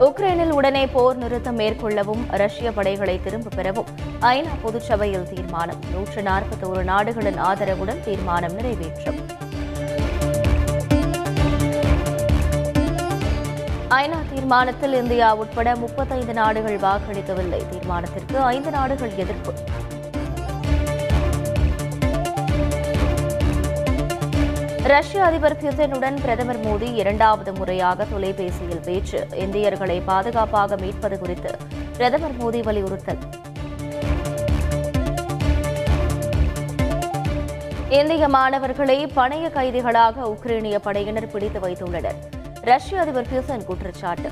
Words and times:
உக்ரைனில் 0.00 0.50
உடனே 0.50 0.86
போர் 0.86 1.16
நிறுத்தம் 1.16 1.58
மேற்கொள்ளவும் 1.58 2.22
ரஷ்ய 2.28 2.72
படைகளை 2.72 3.20
திரும்பப் 3.22 3.52
பெறவும் 3.56 3.86
ஐநா 4.20 4.48
பொதுச்சபையில் 4.62 5.34
தீர்மானம். 5.34 5.78
நூற்று 5.92 6.22
நாற்பத்தோரு 6.22 6.82
நாடுகளின் 6.82 7.40
ஆதரவுடன் 7.40 8.00
தீர்மானம் 8.00 8.54
நிறைவேற்றும். 8.54 9.18
ஐநா 13.90 14.18
தீர்மானத்தில் 14.34 14.92
இந்தியா 14.92 15.34
உட்பட 15.34 15.76
முப்பத்தைந்து 15.76 16.32
நாடுகள் 16.32 16.78
வாக்களிக்கவில்லை. 16.78 17.62
தீர்மானத்திற்கு 17.70 18.36
ஐந்து 18.36 18.70
நாடுகள் 18.70 19.10
எதிர்ப்பு. 19.16 19.54
ரஷ்ய 24.90 25.24
அதிபர் 25.24 25.56
புதினுடன் 25.62 26.20
பிரதமர் 26.20 26.60
மோடி 26.60 26.94
இரண்டாவது 26.94 27.52
முறையாக 27.52 28.04
தொலைபேசியில் 28.04 28.80
பேச்சு. 28.84 29.26
இந்தியர்களை 29.34 30.00
பாதுகாப்பாக 30.00 30.76
மீட்பது 30.76 31.18
குறித்து 31.18 31.56
பிரதமர் 31.96 32.36
மோடி 32.40 32.62
வலியுறுத்தல். 32.62 33.18
இந்திய 37.88 38.28
மாணவர்களை 38.28 39.06
பணைய 39.06 39.50
கைதிகளாக 39.50 40.34
உக்ரைனிய 40.34 40.78
படையினர் 40.78 41.30
பிடித்து 41.30 41.60
வைத்துள்ளனர். 41.60 42.18
ரஷ்ய 42.60 43.00
அதிபர் 43.00 43.26
புதின் 43.30 43.64
குற்றச்சாட்டு. 43.64 44.30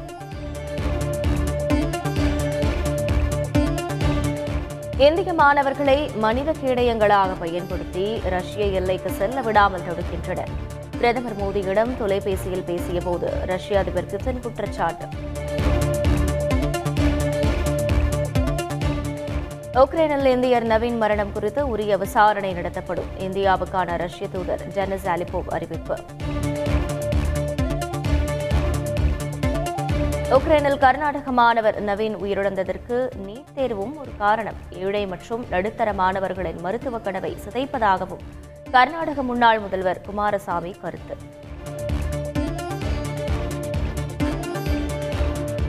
இந்திய 5.06 5.32
மாணவர்களை 5.32 6.10
மனித 6.14 6.52
கேடயங்களாக 6.64 7.34
பயன்படுத்தி 7.38 8.20
ரஷ்ய 8.24 8.64
எல்லைக்கு 8.78 9.10
செல்ல 9.10 9.40
விடாமல் 9.40 9.80
தடுக்கின்றனர் 9.80 10.50
பிரதமர் 10.98 11.36
மோடியிடம் 11.36 11.92
தொலைபேசியில் 11.98 12.64
பேசியபோது 12.66 13.28
ரஷ்ய 13.46 13.78
அதிபர் 13.78 14.06
புதின் 14.06 14.40
குற்றச்சாட்டு. 14.40 15.06
உக்ரைனில் 19.74 20.24
இந்தியர் 20.24 20.66
நவீன் 20.66 20.96
மரணம் 20.96 21.32
குறித்து 21.32 21.68
உரிய 21.68 21.96
விசாரணை 21.96 22.52
நடத்தப்படும். 22.52 23.10
இந்தியாவுக்கான 23.18 23.96
ரஷ்ய 23.96 24.28
தூதர் 24.28 24.64
டெனிஸ் 24.74 25.08
அலிபோவ் 25.14 25.48
அறிவிப்பு. 25.48 25.98
உக்ரைனில் 30.36 30.80
கர்நாடக 30.82 31.32
மாணவர் 31.38 31.76
நவீன் 31.84 32.16
உயிரிழந்ததற்கு 32.22 32.96
நீட் 33.26 33.52
தேர்வும் 33.54 33.94
ஒரு 34.00 34.10
காரணம். 34.18 34.58
ஏழை 34.80 35.06
மற்றும் 35.12 35.44
நடுத்தர 35.52 35.92
மாணவர்களின் 36.00 36.58
மருத்துவ 36.64 36.98
கனவை 36.98 37.30
சிதைப்பதாகவும் 37.44 38.24
கர்நாடக 38.74 39.22
முன்னாள் 39.22 39.60
முதல்வர் 39.60 40.00
குமாரசாமி 40.08 40.72
கருத்து. 40.82 41.16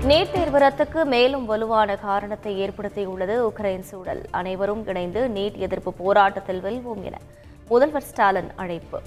நீட் 0.09 0.33
தேர்வு 0.35 0.61
ரத்துக்கு 0.65 1.03
மேலும் 1.15 1.45
வலுவான 1.45 1.95
காரணத்தை 1.95 2.53
ஏற்படுத்தியுள்ளது 2.65 3.37
உக்ரைன் 3.49 3.87
சூழல். 3.91 4.23
அனைவரும் 4.41 4.83
இணைந்து 4.87 5.23
நீட் 5.37 5.57
எதிர்ப்பு 5.67 5.93
போராட்டத்தில் 6.03 6.63
வெல்வோம் 6.67 7.03
என 7.09 7.17
முதல்வர் 7.71 8.07
ஸ்டாலின் 8.11 8.51
அழைப்பு. 8.55 9.01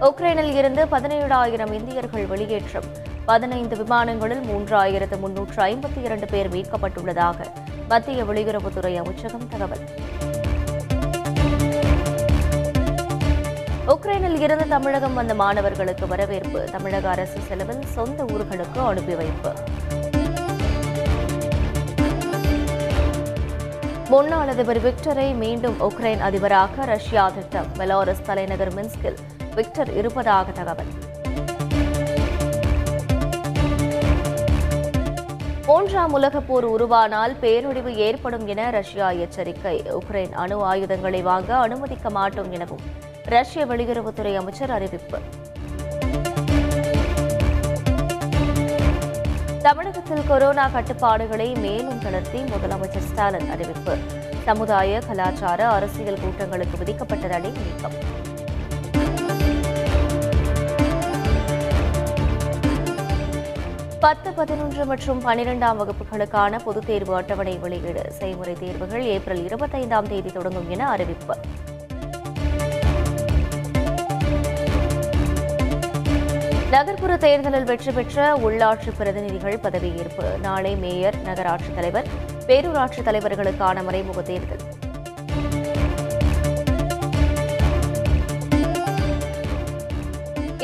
உக்ரைனில் 0.00 0.54
இருந்து 0.54 0.84
பதினேழாயிரம் 0.84 1.72
இந்தியர்கள் 1.72 2.26
வெளியேற்றம். 2.26 2.84
பதினைந்து 3.26 3.76
விமானங்களில் 3.76 4.42
மூன்றாயிரத்து 4.50 5.18
முன்னூற்று 5.18 5.62
ஐம்பத்தி 5.62 6.04
இரண்டு 6.04 6.26
பேர் 6.26 6.48
மீட்கப்பட்டுள்ளதாக 6.48 7.46
மத்திய 7.88 8.24
வெளியுறவுத்துறை 8.24 8.96
அமைச்சகம் 8.96 9.48
தகவல். 9.48 9.84
உக்ரைனில் 13.86 14.40
இருந்து 14.40 14.68
தமிழகம் 14.68 15.14
வந்த 15.14 15.34
மாணவர்களுக்கு 15.34 16.06
வரவேற்பு. 16.06 16.64
தமிழக 16.72 17.08
அரசு 17.08 17.38
செலவில் 17.48 17.84
சொந்த 17.86 18.24
ஊர்களுக்கு 18.24 18.86
அனுப்பி 18.86 19.14
வைப்பு. 19.14 19.52
முன்னாள் 24.08 24.48
அதிபர் 24.48 24.82
விக்டரை 24.84 25.34
மீண்டும் 25.34 25.80
உக்ரைன் 25.80 26.20
அதிபராக 26.20 26.84
ரஷ்யா 26.84 27.30
திட்டம். 27.30 27.66
பெலாரஸ் 27.78 28.22
தலைநகர் 28.22 28.74
மின்ஸ்கில் 28.74 29.18
விக்டர் 29.58 29.96
இருப்பதாக 29.96 30.50
தகவல். 30.50 30.90
மூன்றாம் 35.66 36.12
உலகப் 36.12 36.48
போர் 36.48 36.68
உருவானால் 36.70 37.34
பேரொழிவு 37.40 37.94
ஏற்படும் 37.94 38.46
என 38.46 38.70
ரஷ்யா 38.70 39.10
எச்சரிக்கை. 39.10 39.82
உக்ரைன் 39.82 40.32
அணு 40.32 40.62
ஆயுதங்களை 40.62 41.22
வாங்க 41.22 41.56
அனுமதிக்க 41.56 42.10
மாட்டோம் 42.10 42.52
எனவும் 42.52 42.78
ரஷ்ய 43.24 43.66
வெளியுறவுத்துறை 43.66 44.36
அமைச்சர் 44.36 44.70
அறிவிப்பு. 44.70 45.18
தமிழகத்தில் 49.62 50.26
கொரோனா 50.28 50.68
கட்டுப்பாடுகளை 50.68 51.54
மேலும் 51.54 51.98
தளர்த்தி 51.98 52.38
முதலமைச்சர் 52.38 53.10
ஸ்டாலின் 53.10 53.50
அறிவிப்பு. 53.50 53.96
சமுதாய 54.44 55.00
கலாச்சார 55.06 55.68
அரசியல் 55.68 56.20
கூட்டங்களுக்கு 56.20 56.78
விதிக்கப்பட்ட 56.78 57.26
தடை 57.26 57.50
நீக்கம். 57.50 58.17
பத்து 64.00 64.32
பதினொன்று 64.32 64.84
மற்றும் 64.84 65.24
பனிரெண்டாம் 65.24 65.76
வகுப்புகளுக்கான 65.76 66.62
பொதுத் 66.64 66.86
தேர்வு 66.86 67.14
அட்டவணை 67.14 67.58
வெளியீடு. 67.58 68.12
செய்முறை 68.12 68.54
தேர்வுகள் 68.54 69.02
ஏப்ரல் 69.02 69.44
இருபத்தைந்தாம் 69.44 70.08
தேதி 70.08 70.32
தொடங்கும் 70.32 70.70
என 70.70 70.88
அறிவிப்பு. 70.88 71.36
நகர்ப்புற 76.70 77.16
தேர்தலில் 77.16 77.64
வெற்றி 77.64 77.92
பெற்ற 77.92 78.36
உள்ளாட்சி 78.36 78.92
பிரதிநிதிகள் 78.96 79.58
பதவியேற்பு. 79.58 80.38
நாளை 80.40 80.76
மேயர் 80.76 81.14
நகராட்சித் 81.24 81.74
தலைவர் 81.74 82.06
பேரூராட்சி 82.46 83.02
தலைவர்களுக்கான 83.02 83.84
மறைமுக 83.84 84.22
தேர்தல். 84.22 84.77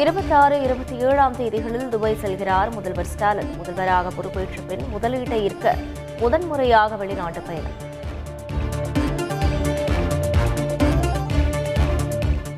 இருபத்தாறு 0.03 0.63
இருபத்தி 0.63 0.97
ஏழாம் 0.99 1.35
தேதிகளில் 1.37 1.89
துபாய் 1.89 2.17
செல்கிறார் 2.23 2.71
முதல்வர் 2.71 3.07
ஸ்டாலின். 3.07 3.57
முதல்வராக 3.57 4.11
பொறுப்பேற்ற 4.11 4.61
பின் 4.69 4.85
முதலீட்டை 4.95 5.39
ஈர்க்க 5.49 5.77
முதன்முறையாக 6.21 6.97
வெளிநாட்டு 6.97 7.41
பயணம். 7.41 7.77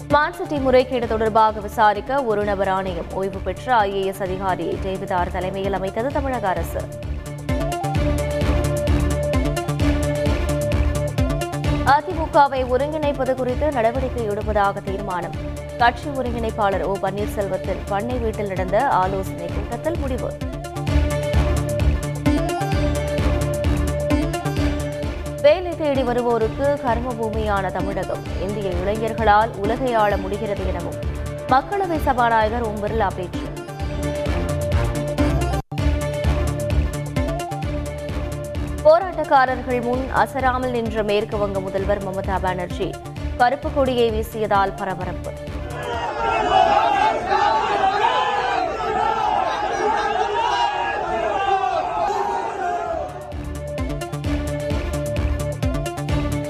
ஸ்மார்ட் 0.09 0.61
முறைகேடு 0.61 1.07
தொடர்பாக 1.07 1.61
விசாரிக்க 1.61 2.25
ஒரு 2.25 2.45
நபர் 2.45 2.69
ஆணையம் 2.69 3.13
ஓய்வு 3.13 3.39
பெற்ற 3.39 3.75
ஐஏஎஸ் 3.75 4.23
அதிகாரி 4.23 4.79
ஜெயவிதார் 4.85 5.33
தலைமையில் 5.33 5.73
அமைத்தது 5.73 6.13
தமிழக 6.13 6.49
அரசு. 6.49 6.81
அதிமுகவை 11.97 12.63
ஒருங்கிணைப்பது 12.75 13.35
குறித்து 13.35 13.73
நடவடிக்கை 13.73 14.29
எடுப்பதாக 14.29 14.83
தீர்மானம். 14.83 15.65
கட்சி 15.81 16.09
ஒருங்கிணைப்பாளர் 16.19 16.85
ஓ 16.91 16.93
பன்னீர்செல்வத்தின் 17.03 17.81
பண்ணை 17.91 18.15
வீட்டில் 18.23 18.51
நடந்த 18.53 18.77
ஆலோசனை 19.01 19.49
கூட்டத்தில் 19.55 19.99
முடிவு. 20.03 20.29
வேலை 25.45 25.73
தேடி 25.81 26.03
வருவோருக்கு 26.09 26.67
கர்ம 26.85 27.13
பூமியான 27.19 27.71
தமிழகம். 27.77 28.23
இந்திய 28.47 28.69
இளைஞர்களால் 28.83 29.53
உலகை 29.65 29.91
ஆள 30.03 30.13
முடிகிறது 30.23 30.65
எனவும் 30.71 30.99
மக்களவை 31.53 31.99
சபாநாயகர் 32.07 32.65
ஓம் 32.69 32.81
பிர்லா 32.85 33.09
பேச்சு. 33.19 33.45
போராட்டக்காரர்கள் 38.87 39.83
முன் 39.89 40.07
அசராமல் 40.23 40.75
நின்ற 40.79 41.03
மேற்கு 41.11 41.39
வங்க 41.45 41.61
முதல்வர் 41.67 42.03
மம்தா 42.07 42.39
பானர்ஜி 42.47 42.89
கருப்பு 43.43 43.69
கொடியை 43.77 44.09
வீசியதால் 44.17 44.75
பரபரப்பு. 44.81 45.33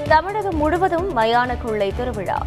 தமிழகம் 0.07 0.55
முழுவதும் 0.55 1.17
மயான 1.17 1.57
கொள்ளை 1.63 1.93
திருவிழா. 1.95 2.37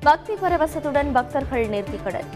பக்தி 0.00 0.34
பரவசத்துடன் 0.34 1.12
பக்தர்கள் 1.12 1.66
நேர்த்திக்கடன். 1.68 2.28